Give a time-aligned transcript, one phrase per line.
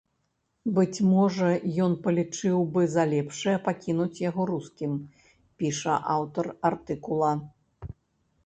[0.77, 1.49] Быць можа,
[1.87, 4.97] ён палічыў бы за лепшае пакінуць яго рускім,
[5.61, 7.31] піша аўтар артыкула.